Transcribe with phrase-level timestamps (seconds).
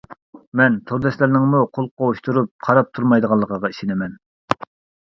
[0.61, 4.23] مەن تورداشلارنىڭمۇ قول قوشتۇرۇپ قاراپ تۇرمايدىغانلىقىغا ئىشىنىمەن!